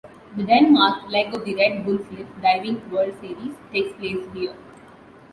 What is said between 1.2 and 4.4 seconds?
of the Red Bull Cliff Diving World Series takes place